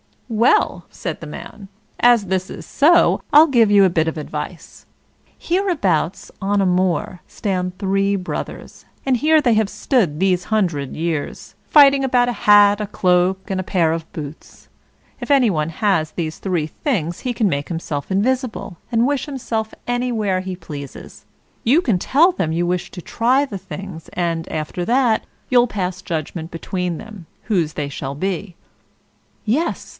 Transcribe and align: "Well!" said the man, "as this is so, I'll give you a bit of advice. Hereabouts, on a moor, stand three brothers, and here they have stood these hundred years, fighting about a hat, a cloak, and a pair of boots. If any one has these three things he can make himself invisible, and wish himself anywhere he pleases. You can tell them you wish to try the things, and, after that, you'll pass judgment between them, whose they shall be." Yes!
"Well!" 0.27 0.85
said 0.89 1.19
the 1.19 1.27
man, 1.27 1.67
"as 1.99 2.27
this 2.27 2.49
is 2.49 2.65
so, 2.65 3.21
I'll 3.33 3.47
give 3.47 3.69
you 3.69 3.83
a 3.83 3.89
bit 3.89 4.07
of 4.07 4.17
advice. 4.17 4.85
Hereabouts, 5.37 6.31
on 6.41 6.61
a 6.61 6.65
moor, 6.65 7.19
stand 7.27 7.77
three 7.77 8.15
brothers, 8.15 8.85
and 9.05 9.17
here 9.17 9.41
they 9.41 9.53
have 9.55 9.69
stood 9.69 10.19
these 10.19 10.45
hundred 10.45 10.95
years, 10.95 11.53
fighting 11.69 12.03
about 12.05 12.29
a 12.29 12.43
hat, 12.47 12.79
a 12.81 12.87
cloak, 12.87 13.51
and 13.51 13.59
a 13.59 13.63
pair 13.63 13.91
of 13.91 14.11
boots. 14.13 14.69
If 15.19 15.29
any 15.29 15.49
one 15.51 15.69
has 15.69 16.11
these 16.11 16.39
three 16.39 16.67
things 16.67 17.19
he 17.19 17.33
can 17.33 17.49
make 17.49 17.67
himself 17.67 18.09
invisible, 18.09 18.77
and 18.91 19.05
wish 19.05 19.25
himself 19.27 19.73
anywhere 19.85 20.39
he 20.39 20.55
pleases. 20.55 21.25
You 21.65 21.81
can 21.81 21.99
tell 21.99 22.31
them 22.31 22.53
you 22.53 22.65
wish 22.65 22.89
to 22.91 23.01
try 23.01 23.45
the 23.45 23.59
things, 23.59 24.09
and, 24.13 24.49
after 24.51 24.85
that, 24.85 25.25
you'll 25.49 25.67
pass 25.67 26.01
judgment 26.01 26.49
between 26.51 26.97
them, 26.97 27.27
whose 27.43 27.73
they 27.73 27.89
shall 27.89 28.15
be." 28.15 28.55
Yes! 29.45 29.89